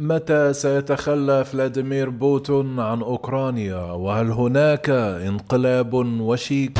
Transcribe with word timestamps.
متى 0.00 0.52
سيتخلى 0.52 1.44
فلاديمير 1.44 2.10
بوتون 2.10 2.80
عن 2.80 3.02
أوكرانيا؟ 3.02 3.80
وهل 3.80 4.30
هناك 4.30 4.90
انقلاب 4.90 5.94
وشيك؟ 5.94 6.78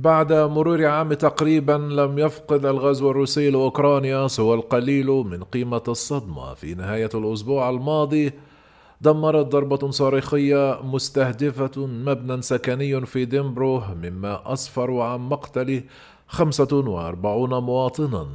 بعد 0.00 0.32
مرور 0.32 0.86
عام 0.86 1.12
تقريبا 1.12 1.72
لم 1.72 2.18
يفقد 2.18 2.66
الغزو 2.66 3.10
الروسي 3.10 3.50
لأوكرانيا 3.50 4.28
سوى 4.28 4.54
القليل 4.54 5.06
من 5.06 5.42
قيمة 5.44 5.82
الصدمة. 5.88 6.54
في 6.54 6.74
نهاية 6.74 7.10
الأسبوع 7.14 7.70
الماضي 7.70 8.32
دمرت 9.00 9.46
ضربة 9.46 9.90
صاروخية 9.90 10.80
مستهدفة 10.82 11.86
مبنى 11.86 12.42
سكني 12.42 13.06
في 13.06 13.24
ديمبرو 13.24 13.82
مما 14.02 14.52
أسفر 14.52 15.00
عن 15.00 15.20
مقتل 15.20 15.84
45 16.28 17.62
مواطنا. 17.62 18.26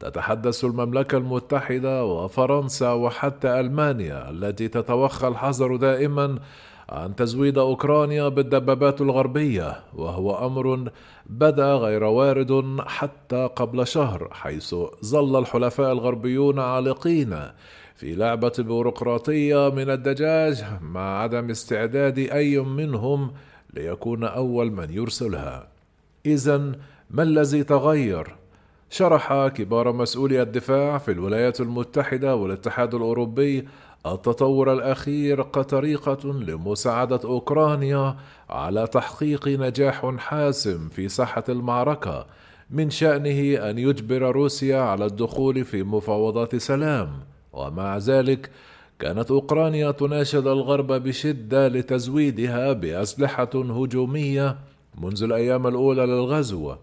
تتحدث 0.00 0.64
المملكة 0.64 1.18
المتحدة 1.18 2.04
وفرنسا 2.04 2.92
وحتى 2.92 3.60
ألمانيا 3.60 4.30
التي 4.30 4.68
تتوخى 4.68 5.28
الحذر 5.28 5.76
دائما 5.76 6.38
عن 6.90 7.16
تزويد 7.16 7.58
أوكرانيا 7.58 8.28
بالدبابات 8.28 9.00
الغربية 9.00 9.80
وهو 9.94 10.46
أمر 10.46 10.90
بدا 11.26 11.74
غير 11.74 12.04
وارد 12.04 12.80
حتى 12.86 13.48
قبل 13.56 13.86
شهر 13.86 14.28
حيث 14.32 14.74
ظل 15.04 15.38
الحلفاء 15.38 15.92
الغربيون 15.92 16.58
عالقين 16.58 17.38
في 17.96 18.14
لعبة 18.14 18.52
بيروقراطية 18.58 19.70
من 19.70 19.90
الدجاج 19.90 20.64
مع 20.82 21.22
عدم 21.22 21.50
استعداد 21.50 22.18
أي 22.18 22.58
منهم 22.58 23.32
ليكون 23.74 24.24
أول 24.24 24.72
من 24.72 24.90
يرسلها. 24.90 25.68
إذا 26.26 26.72
ما 27.10 27.22
الذي 27.22 27.64
تغير؟ 27.64 28.34
شرح 28.90 29.48
كبار 29.48 29.92
مسؤولي 29.92 30.42
الدفاع 30.42 30.98
في 30.98 31.10
الولايات 31.10 31.60
المتحدة 31.60 32.36
والاتحاد 32.36 32.94
الأوروبي 32.94 33.68
التطور 34.06 34.72
الأخير 34.72 35.42
كطريقة 35.42 36.32
لمساعدة 36.32 37.20
أوكرانيا 37.24 38.16
على 38.50 38.86
تحقيق 38.86 39.48
نجاح 39.48 40.14
حاسم 40.18 40.88
في 40.88 41.08
ساحة 41.08 41.44
المعركة 41.48 42.26
من 42.70 42.90
شأنه 42.90 43.70
أن 43.70 43.78
يجبر 43.78 44.22
روسيا 44.22 44.80
على 44.80 45.06
الدخول 45.06 45.64
في 45.64 45.82
مفاوضات 45.82 46.56
سلام 46.56 47.10
ومع 47.52 47.98
ذلك 47.98 48.50
كانت 48.98 49.30
أوكرانيا 49.30 49.90
تناشد 49.90 50.46
الغرب 50.46 50.92
بشدة 50.92 51.68
لتزويدها 51.68 52.72
بأسلحة 52.72 53.50
هجومية 53.54 54.58
منذ 54.98 55.22
الأيام 55.22 55.66
الأولى 55.66 56.06
للغزو 56.06 56.74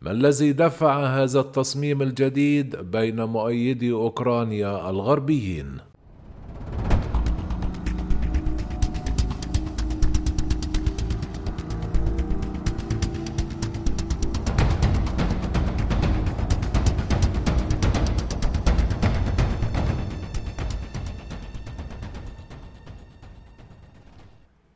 ما 0.00 0.10
الذي 0.10 0.52
دفع 0.52 1.06
هذا 1.06 1.40
التصميم 1.40 2.02
الجديد 2.02 2.76
بين 2.76 3.24
مؤيدي 3.24 3.92
أوكرانيا 3.92 4.90
الغربيين؟ 4.90 5.78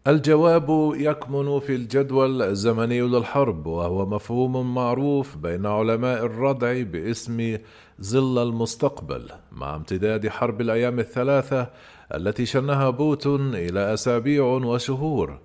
الجواب 0.07 0.93
يكمن 0.97 1.61
في 1.61 1.75
الجدول 1.75 2.43
الزمني 2.43 3.01
للحرب 3.01 3.67
وهو 3.67 4.07
مفهوم 4.07 4.75
معروف 4.75 5.37
بين 5.37 5.67
علماء 5.67 6.25
الردع 6.25 6.83
باسم 6.83 7.59
ظل 8.03 8.49
المستقبل 8.49 9.29
مع 9.53 9.77
امتداد 9.77 10.29
حرب 10.29 10.61
الأيام 10.61 10.99
الثلاثة 10.99 11.71
التي 12.15 12.47
شنها 12.47 12.91
بوتون 12.91 13.55
إلى 13.55 13.95
أسابيع 13.95 14.45
وشهور. 14.45 15.39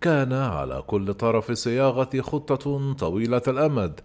كان 0.00 0.32
على 0.32 0.82
كل 0.86 1.14
طرف 1.14 1.52
صياغة 1.52 2.20
خطة 2.20 2.92
طويلة 2.92 3.42
الأمد 3.48 4.00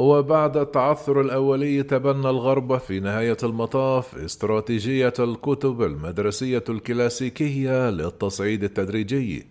وبعد 0.00 0.56
التعثر 0.56 1.20
الأولي 1.20 1.82
تبنى 1.82 2.30
الغرب 2.30 2.78
في 2.78 3.00
نهاية 3.00 3.36
المطاف 3.42 4.18
استراتيجية 4.18 5.12
الكتب 5.18 5.82
المدرسية 5.82 6.64
الكلاسيكية 6.68 7.90
للتصعيد 7.90 8.64
التدريجي. 8.64 9.46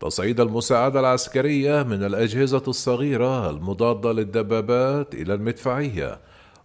تصعيد 0.00 0.40
المساعدة 0.40 1.00
العسكرية 1.00 1.82
من 1.82 2.04
الأجهزة 2.04 2.62
الصغيرة 2.68 3.50
المضادة 3.50 4.12
للدبابات 4.12 5.14
إلى 5.14 5.34
المدفعية 5.34 6.18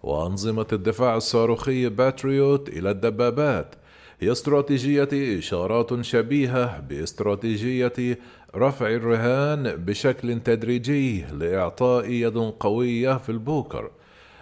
وأنظمة 0.04 0.68
الدفاع 0.74 1.18
الصاروخي 1.18 1.90
باتريوت 1.90 2.70
إلى 2.70 2.92
الدبابات 2.92 3.76
هي 4.22 4.32
استراتيجية 4.32 5.10
إشارات 5.40 6.02
شبيهة 6.02 6.80
باستراتيجية 6.80 8.20
رفع 8.56 8.90
الرهان 8.90 9.76
بشكل 9.76 10.40
تدريجي 10.40 11.26
لإعطاء 11.26 12.10
يد 12.10 12.38
قوية 12.38 13.18
في 13.18 13.30
البوكر. 13.30 13.92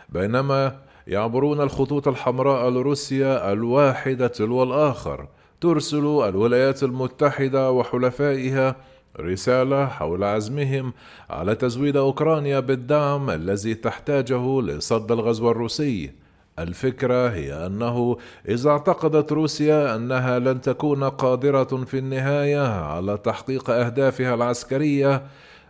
بينما 0.10 0.76
يعبرون 1.08 1.62
الخطوط 1.62 2.08
الحمراء 2.08 2.70
لروسيا 2.70 3.54
الواحدة 3.54 4.28
تلو 4.28 4.64
الآخر 4.64 5.28
ترسل 5.62 6.06
الولايات 6.06 6.84
المتحدة 6.84 7.72
وحلفائها 7.72 8.76
رسالة 9.20 9.86
حول 9.86 10.24
عزمهم 10.24 10.94
على 11.30 11.56
تزويد 11.56 11.98
أوكرانيا 11.98 12.60
بالدعم 12.60 13.30
الذي 13.30 13.74
تحتاجه 13.74 14.62
لصد 14.62 15.12
الغزو 15.12 15.52
الروسي. 15.52 16.27
الفكرة 16.60 17.30
هي 17.30 17.66
أنه 17.66 18.18
إذا 18.50 18.70
اعتقدت 18.70 19.32
روسيا 19.32 19.96
أنها 19.96 20.40
لن 20.40 20.62
تكون 20.62 21.04
قادرة 21.04 21.86
في 21.86 21.98
النهاية 21.98 22.68
على 22.68 23.18
تحقيق 23.18 23.70
أهدافها 23.70 24.34
العسكرية 24.34 25.24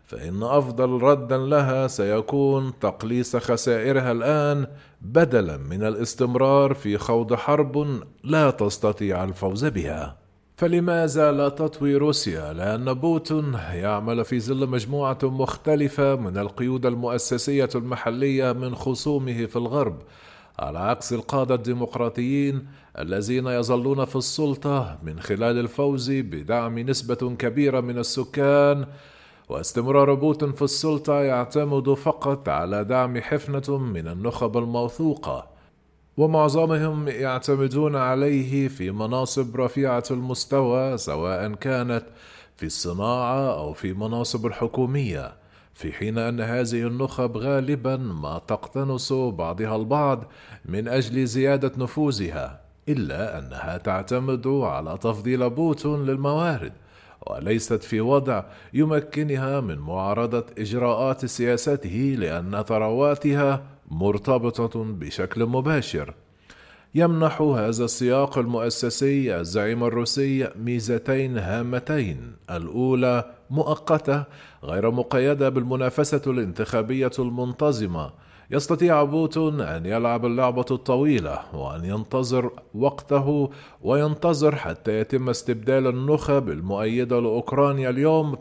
فإن 0.05 0.43
أفضل 0.43 0.89
ردا 1.01 1.37
لها 1.37 1.87
سيكون 1.87 2.79
تقليص 2.79 3.35
خسائرها 3.35 4.11
الآن 4.11 4.67
بدلا 5.01 5.57
من 5.57 5.83
الاستمرار 5.83 6.73
في 6.73 6.97
خوض 6.97 7.33
حرب 7.33 8.01
لا 8.23 8.51
تستطيع 8.51 9.23
الفوز 9.23 9.65
بها. 9.65 10.17
فلماذا 10.57 11.31
لا 11.31 11.49
تطوي 11.49 11.95
روسيا؟ 11.95 12.53
لأن 12.53 12.93
بوتون 12.93 13.53
يعمل 13.53 14.25
في 14.25 14.39
ظل 14.39 14.69
مجموعة 14.69 15.17
مختلفة 15.23 16.15
من 16.15 16.37
القيود 16.37 16.85
المؤسسية 16.85 17.69
المحلية 17.75 18.51
من 18.51 18.75
خصومه 18.75 19.45
في 19.45 19.55
الغرب، 19.55 20.01
على 20.59 20.79
عكس 20.79 21.13
القادة 21.13 21.55
الديمقراطيين 21.55 22.67
الذين 22.99 23.47
يظلون 23.47 24.05
في 24.05 24.15
السلطة 24.15 24.99
من 25.03 25.19
خلال 25.19 25.59
الفوز 25.59 26.11
بدعم 26.11 26.79
نسبة 26.79 27.35
كبيرة 27.39 27.79
من 27.81 27.97
السكان 27.97 28.85
واستمرار 29.49 30.13
بوتين 30.13 30.51
في 30.51 30.61
السلطة 30.61 31.21
يعتمد 31.21 31.93
فقط 31.93 32.49
على 32.49 32.83
دعم 32.83 33.21
حفنة 33.21 33.77
من 33.77 34.07
النخب 34.07 34.57
الموثوقة 34.57 35.47
ومعظمهم 36.17 37.07
يعتمدون 37.07 37.95
عليه 37.95 38.67
في 38.67 38.91
مناصب 38.91 39.55
رفيعة 39.55 40.03
المستوى 40.11 40.97
سواء 40.97 41.53
كانت 41.53 42.03
في 42.57 42.65
الصناعة 42.65 43.59
أو 43.59 43.73
في 43.73 43.93
مناصب 43.93 44.45
الحكومية. 44.45 45.33
في 45.77 45.93
حين 45.93 46.17
أن 46.17 46.41
هذه 46.41 46.87
النخب 46.87 47.37
غالبا 47.37 47.97
ما 47.97 48.41
تقتنص 48.47 49.13
بعضها 49.13 49.75
البعض 49.75 50.23
من 50.65 50.87
أجل 50.87 51.25
زيادة 51.25 51.71
نفوذها 51.77 52.61
إلا 52.89 53.39
أنها 53.39 53.77
تعتمد 53.77 54.47
على 54.47 54.97
تفضيل 54.97 55.49
بوتون 55.49 56.05
للموارد 56.05 56.73
وليست 57.27 57.83
في 57.83 58.01
وضع 58.01 58.43
يمكنها 58.73 59.59
من 59.59 59.77
معارضة 59.77 60.45
إجراءات 60.57 61.25
سياسته 61.25 62.15
لأن 62.19 62.63
ثرواتها 62.63 63.63
مرتبطة 63.91 64.83
بشكل 64.83 65.45
مباشر. 65.45 66.13
يمنح 66.95 67.41
هذا 67.41 67.85
السياق 67.85 68.37
المؤسسي 68.37 69.39
الزعيم 69.39 69.83
الروسي 69.83 70.49
ميزتين 70.55 71.37
هامتين. 71.37 72.35
الأولى 72.49 73.31
مؤقتة 73.49 74.23
غير 74.63 74.91
مقيدة 74.91 75.49
بالمنافسة 75.49 76.21
الانتخابية 76.27 77.11
المنتظمة. 77.19 78.11
يستطيع 78.51 79.03
بوتون 79.03 79.61
أن 79.61 79.85
يلعب 79.85 80.25
اللعبة 80.25 80.65
الطويلة 80.71 81.55
وأن 81.55 81.85
ينتظر 81.85 82.51
وقته 82.73 83.49
وينتظر 83.81 84.55
حتى 84.55 84.99
يتم 84.99 85.29
استبدال 85.29 85.87
النخب 85.87 86.49
المؤيدة 86.49 87.19
لأوكرانيا 87.19 87.89
اليوم 87.89 88.37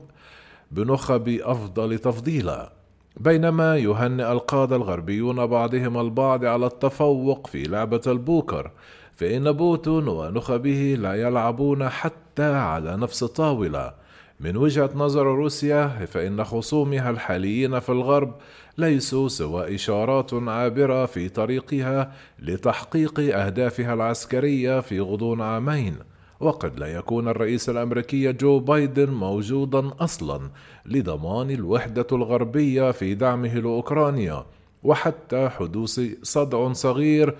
بنخب 0.70 1.28
أفضل 1.28 1.98
تفضيلا. 1.98 2.72
بينما 3.16 3.76
يهنئ 3.76 4.32
القادة 4.32 4.76
الغربيون 4.76 5.46
بعضهم 5.46 6.00
البعض 6.00 6.44
على 6.44 6.66
التفوق 6.66 7.46
في 7.46 7.62
لعبة 7.62 8.00
البوكر 8.06 8.70
فإن 9.16 9.52
بوتون 9.52 10.08
ونخبه 10.08 10.96
لا 11.00 11.14
يلعبون 11.14 11.88
حتى 11.88 12.54
على 12.54 12.96
نفس 12.96 13.22
الطاولة 13.22 13.94
من 14.40 14.56
وجهة 14.56 14.90
نظر 14.94 15.26
روسيا 15.26 15.88
فإن 15.88 16.44
خصومها 16.44 17.10
الحاليين 17.10 17.78
في 17.78 17.88
الغرب 17.88 18.34
ليسوا 18.78 19.28
سوى 19.28 19.74
إشارات 19.74 20.34
عابرة 20.34 21.06
في 21.06 21.28
طريقها 21.28 22.12
لتحقيق 22.38 23.20
أهدافها 23.20 23.94
العسكرية 23.94 24.80
في 24.80 25.00
غضون 25.00 25.40
عامين. 25.40 25.96
وقد 26.40 26.80
لا 26.80 26.86
يكون 26.86 27.28
الرئيس 27.28 27.68
الأمريكي 27.68 28.32
جو 28.32 28.58
بايدن 28.58 29.10
موجودا 29.10 29.90
أصلا 30.00 30.50
لضمان 30.86 31.50
الوحدة 31.50 32.06
الغربية 32.12 32.90
في 32.90 33.14
دعمه 33.14 33.54
لأوكرانيا 33.54 34.46
وحتى 34.82 35.48
حدوث 35.48 36.00
صدع 36.22 36.72
صغير 36.72 37.36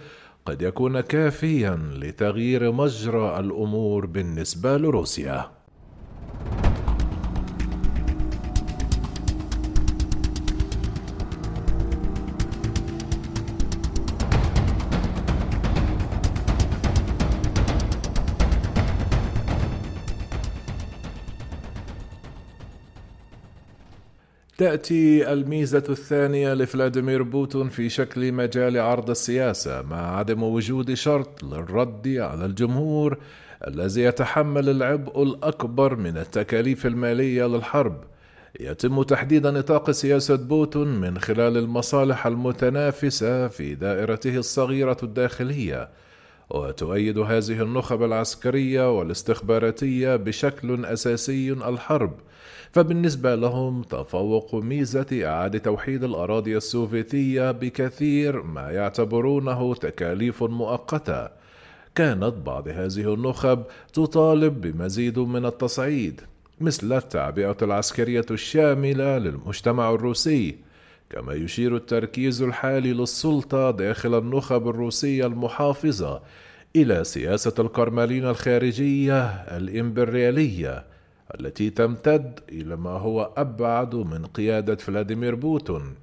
قد 0.47 0.63
يكون 0.63 1.01
كافيا 1.01 1.79
لتغيير 1.93 2.73
مجرى 2.73 3.39
الأمور 3.39 4.07
بالنسبة 4.07 4.77
لروسيا. 4.77 5.56
تأتي 24.59 25.33
الميزة 25.33 25.83
الثانية 25.89 26.55
لفلاديمير 26.55 27.23
بوتين 27.23 27.69
في 27.69 27.89
شكل 27.89 28.33
مجال 28.33 28.79
عرض 28.79 29.11
السياسة 29.11 29.83
مع 29.83 30.17
عدم 30.19 30.43
وجود 30.43 30.95
شرط 30.95 31.45
للرد 31.45 32.09
على 32.09 32.45
الجمهور 32.45 33.19
الذي 33.67 34.03
يتحمل 34.03 34.69
العبء 34.69 35.23
الأكبر 35.23 35.97
من 35.97 36.19
التكاليف 36.19 36.87
المالية 36.87 37.47
للحرب. 37.47 38.05
يتم 38.61 39.03
تحديد 39.03 39.47
نطاق 39.47 39.91
سياسة 39.91 40.37
بوتين 40.37 40.89
من 40.89 41.19
خلال 41.19 41.57
المصالح 41.57 42.27
المتنافسة 42.27 43.49
في 43.49 43.75
دائرته 43.75 44.37
الصغيرة 44.37 44.97
الداخلية 45.03 45.89
وتؤيد 46.51 47.19
هذه 47.19 47.63
النخب 47.63 48.03
العسكرية 48.03 48.99
والاستخباراتية 48.99 50.17
بشكل 50.17 50.85
أساسي 50.85 51.53
الحرب. 51.53 52.13
فبالنسبة 52.73 53.35
لهم 53.35 53.83
تفوق 53.83 54.55
ميزة 54.55 55.07
إعادة 55.13 55.59
توحيد 55.59 56.05
الأراضي 56.05 56.57
السوفيتية 56.57 57.51
بكثير 57.51 58.43
ما 58.43 58.71
يعتبرونه 58.71 59.75
تكاليف 59.75 60.43
مؤقتة. 60.43 61.29
كانت 61.95 62.35
بعض 62.47 62.69
هذه 62.69 63.15
النخب 63.15 63.63
تطالب 63.93 64.61
بمزيد 64.61 65.19
من 65.19 65.47
التصعيد 65.47 66.21
مثل 66.61 66.93
التعبئة 66.93 67.57
العسكرية 67.63 68.27
الشاملة 68.31 69.19
للمجتمع 69.19 69.91
الروسي. 69.91 70.57
كما 71.11 71.33
يشير 71.35 71.77
التركيز 71.77 72.43
الحالي 72.43 72.93
للسلطة 72.93 73.71
داخل 73.71 74.19
النخب 74.19 74.69
الروسية 74.69 75.27
المحافظة 75.27 76.23
إلى 76.77 77.05
سياسة 77.05 77.55
الكرملين 77.59 78.25
الخارجية 78.27 79.25
الإمبريالية 79.57 80.85
التي 81.41 81.71
تمتد 81.71 82.41
إلى 82.49 82.77
ما 82.77 82.91
هو 82.91 83.33
أبعد 83.37 83.95
من 83.95 84.27
قيادة 84.27 84.77
فلاديمير 84.77 85.35
بوتون. 85.35 85.95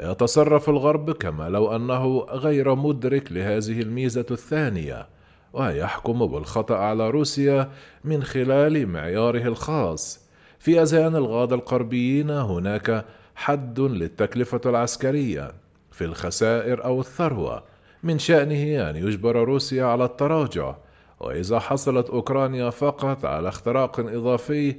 يتصرف 0.00 0.68
الغرب 0.70 1.10
كما 1.10 1.48
لو 1.48 1.76
أنه 1.76 2.18
غير 2.20 2.74
مدرك 2.74 3.32
لهذه 3.32 3.80
الميزة 3.80 4.26
الثانية 4.30 5.06
ويحكم 5.52 6.26
بالخطأ 6.26 6.76
على 6.76 7.10
روسيا 7.10 7.70
من 8.04 8.22
خلال 8.22 8.86
معياره 8.86 9.42
الخاص. 9.48 10.20
في 10.58 10.82
أذهان 10.82 11.16
الغاد 11.16 11.52
الغربيين 11.52 12.30
هناك 12.30 13.04
حد 13.34 13.80
للتكلفة 13.80 14.60
العسكرية 14.66 15.52
في 15.90 16.04
الخسائر 16.04 16.84
أو 16.84 17.00
الثروة 17.00 17.62
من 18.02 18.18
شأنه 18.18 18.90
أن 18.90 18.96
يجبر 18.96 19.36
روسيا 19.36 19.84
على 19.84 20.04
التراجع. 20.04 20.74
وإذا 21.20 21.58
حصلت 21.58 22.10
أوكرانيا 22.10 22.70
فقط 22.70 23.24
على 23.24 23.48
اختراق 23.48 24.00
إضافي 24.00 24.76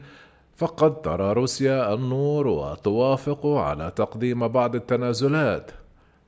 فقد 0.56 1.02
ترى 1.02 1.34
روسيا 1.34 1.94
النور 1.94 2.48
وتوافق 2.48 3.46
على 3.46 3.92
تقديم 3.96 4.48
بعض 4.48 4.76
التنازلات. 4.76 5.72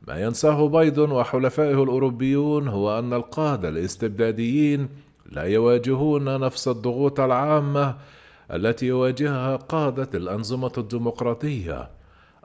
ما 0.08 0.22
ينساه 0.22 0.68
بايدن 0.68 1.12
وحلفائه 1.12 1.84
الأوروبيون 1.84 2.68
هو 2.68 3.00
أن 3.00 3.14
القادة 3.14 3.70
الاستبداديين 3.70 4.90
لا 5.32 5.44
يواجهون 5.44 6.40
نفس 6.40 6.68
الضغوط 6.68 7.20
العامة 7.20 7.96
التي 8.54 8.86
يواجهها 8.86 9.56
قادة 9.56 10.10
الأنظمة 10.14 10.72
الديمقراطية. 10.78 11.95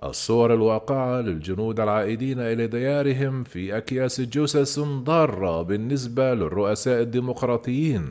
الصور 0.04 0.54
الواقعة 0.54 1.20
للجنود 1.20 1.80
العائدين 1.80 2.40
إلى 2.40 2.66
ديارهم 2.66 3.44
في 3.44 3.76
أكياس 3.76 4.20
جثث 4.20 4.80
ضارة 4.80 5.62
بالنسبة 5.62 6.34
للرؤساء 6.34 7.02
الديمقراطيين 7.02 8.10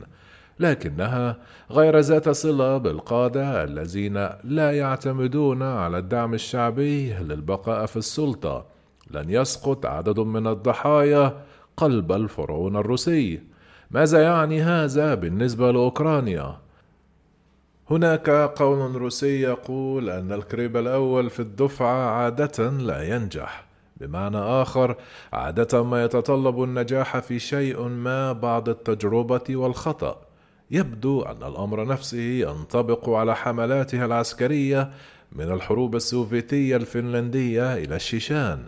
لكنها 0.60 1.36
غير 1.70 1.98
ذات 1.98 2.28
صلة 2.28 2.78
بالقادة 2.78 3.64
الذين 3.64 4.28
لا 4.44 4.72
يعتمدون 4.72 5.62
على 5.62 5.98
الدعم 5.98 6.34
الشعبي 6.34 7.12
للبقاء 7.12 7.86
في 7.86 7.96
السلطة 7.96 8.66
لن 9.10 9.30
يسقط 9.30 9.86
عدد 9.86 10.20
من 10.20 10.46
الضحايا 10.46 11.42
قلب 11.76 12.12
الفرعون 12.12 12.76
الروسي 12.76 13.40
ماذا 13.90 14.22
يعني 14.22 14.62
هذا 14.62 15.14
بالنسبة 15.14 15.70
لأوكرانيا؟ 15.72 16.56
هناك 17.90 18.30
قول 18.30 18.94
روسي 18.96 19.40
يقول 19.40 20.10
أن 20.10 20.32
الكريب 20.32 20.76
الأول 20.76 21.30
في 21.30 21.40
الدفعة 21.40 22.10
عادة 22.10 22.70
لا 22.70 23.02
ينجح. 23.02 23.64
بمعنى 23.96 24.36
آخر 24.36 24.96
عادة 25.32 25.82
ما 25.82 26.04
يتطلب 26.04 26.62
النجاح 26.62 27.18
في 27.18 27.38
شيء 27.38 27.82
ما 27.82 28.32
بعد 28.32 28.68
التجربة 28.68 29.56
والخطأ. 29.56 30.20
يبدو 30.70 31.22
أن 31.22 31.42
الأمر 31.42 31.86
نفسه 31.86 32.18
ينطبق 32.18 33.08
على 33.08 33.36
حملاتها 33.36 34.06
العسكرية 34.06 34.90
من 35.32 35.52
الحروب 35.52 35.96
السوفيتية 35.96 36.76
الفنلندية 36.76 37.74
إلى 37.74 37.96
الشيشان. 37.96 38.62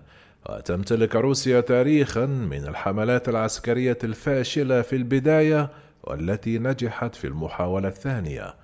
وتمتلك 0.51 1.17
روسيا 1.17 1.61
تاريخا 1.61 2.27
من 2.27 2.67
الحملات 2.69 3.29
العسكرية 3.29 3.99
الفاشلة 4.05 4.83
في 4.83 4.97
البداية 4.97 5.71
والتي 6.05 6.59
نجحت 6.59 7.15
في 7.15 7.27
المحاولة 7.27 7.89
الثانية. 7.89 8.62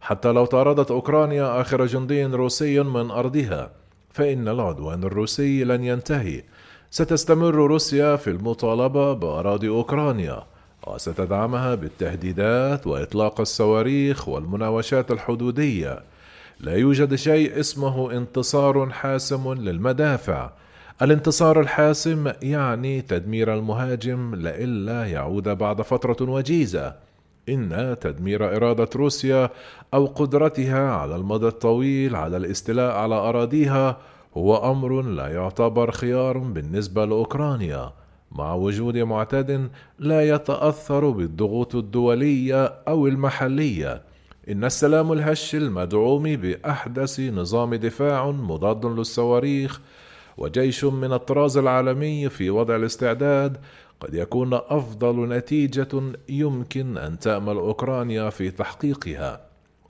حتى 0.00 0.32
لو 0.32 0.44
طاردت 0.44 0.90
أوكرانيا 0.90 1.60
آخر 1.60 1.86
جندي 1.86 2.24
روسي 2.24 2.80
من 2.80 3.10
أرضها 3.10 3.70
فإن 4.10 4.48
العدوان 4.48 5.04
الروسي 5.04 5.64
لن 5.64 5.84
ينتهي. 5.84 6.42
ستستمر 6.90 7.54
روسيا 7.54 8.16
في 8.16 8.30
المطالبة 8.30 9.12
بأراضي 9.12 9.68
أوكرانيا 9.68 10.42
وستدعمها 10.86 11.74
بالتهديدات 11.74 12.86
وإطلاق 12.86 13.40
الصواريخ 13.40 14.28
والمناوشات 14.28 15.10
الحدودية. 15.10 16.02
لا 16.60 16.76
يوجد 16.76 17.14
شيء 17.14 17.60
اسمه 17.60 18.12
انتصار 18.12 18.90
حاسم 18.90 19.52
للمدافع. 19.52 20.50
الانتصار 21.02 21.60
الحاسم 21.60 22.32
يعني 22.42 23.02
تدمير 23.02 23.54
المهاجم 23.54 24.34
لئلا 24.34 25.06
يعود 25.06 25.48
بعد 25.48 25.82
فترة 25.82 26.30
وجيزة. 26.30 26.94
إن 27.50 27.96
تدمير 28.00 28.56
إرادة 28.56 28.88
روسيا 28.96 29.50
أو 29.94 30.06
قدرتها 30.06 30.90
على 30.90 31.16
المدى 31.16 31.46
الطويل 31.46 32.16
على 32.16 32.36
الاستيلاء 32.36 32.92
على 32.96 33.14
أراضيها 33.14 33.98
هو 34.36 34.72
أمر 34.72 35.02
لا 35.02 35.28
يعتبر 35.28 35.90
خيار 35.90 36.38
بالنسبة 36.38 37.04
لأوكرانيا 37.04 37.92
مع 38.32 38.54
وجود 38.54 38.96
معتد 38.96 39.70
لا 39.98 40.28
يتأثر 40.28 41.10
بالضغوط 41.10 41.74
الدولية 41.74 42.64
أو 42.64 43.06
المحلية. 43.06 44.02
إن 44.48 44.64
السلام 44.64 45.12
الهش 45.12 45.54
المدعوم 45.54 46.22
بأحدث 46.22 47.20
نظام 47.20 47.74
دفاع 47.74 48.30
مضاد 48.30 48.86
للصواريخ 48.86 49.80
وجيش 50.38 50.84
من 50.84 51.12
الطراز 51.12 51.56
العالمي 51.56 52.28
في 52.28 52.50
وضع 52.50 52.76
الاستعداد 52.76 53.56
قد 54.00 54.14
يكون 54.14 54.54
أفضل 54.54 55.28
نتيجة 55.28 55.88
يمكن 56.28 56.98
أن 56.98 57.18
تأمل 57.18 57.56
أوكرانيا 57.56 58.30
في 58.30 58.50
تحقيقها. 58.50 59.40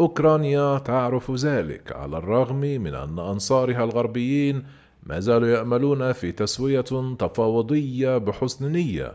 أوكرانيا 0.00 0.78
تعرف 0.78 1.30
ذلك 1.30 1.92
على 1.92 2.18
الرغم 2.18 2.60
من 2.60 2.94
أن 2.94 3.18
أنصارها 3.18 3.84
الغربيين 3.84 4.64
ما 5.02 5.20
زالوا 5.20 5.48
يأملون 5.48 6.12
في 6.12 6.32
تسوية 6.32 7.14
تفاوضية 7.18 8.18
بحسن 8.18 8.72
نية. 8.72 9.12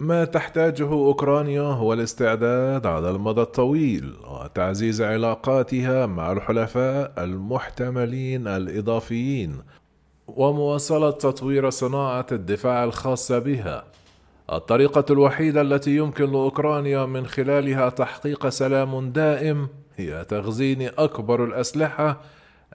ما 0.00 0.24
تحتاجه 0.24 0.92
أوكرانيا 0.92 1.62
هو 1.62 1.92
الاستعداد 1.92 2.86
على 2.86 3.10
المدى 3.10 3.40
الطويل 3.40 4.14
وتعزيز 4.30 5.02
علاقاتها 5.02 6.06
مع 6.06 6.32
الحلفاء 6.32 7.12
المحتملين 7.18 8.48
الإضافيين 8.48 9.56
ومواصلة 10.28 11.10
تطوير 11.10 11.70
صناعة 11.70 12.26
الدفاع 12.32 12.84
الخاصة 12.84 13.38
بها. 13.38 13.84
الطريقة 14.52 15.04
الوحيدة 15.10 15.60
التي 15.60 15.96
يمكن 15.96 16.30
لأوكرانيا 16.30 17.06
من 17.06 17.26
خلالها 17.26 17.88
تحقيق 17.88 18.48
سلام 18.48 19.10
دائم 19.10 19.68
هي 19.96 20.24
تخزين 20.24 20.90
أكبر 20.98 21.44
الأسلحة 21.44 22.20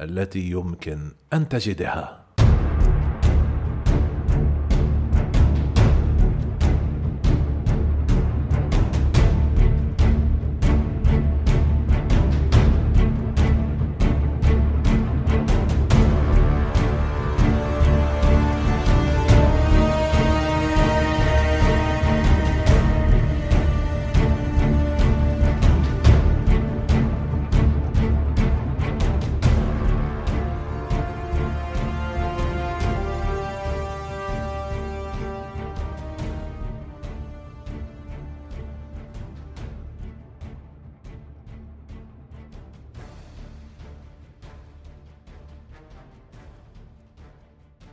التي 0.02 0.52
يمكن 0.52 1.12
أن 1.34 1.50
تجدها. 1.50 2.25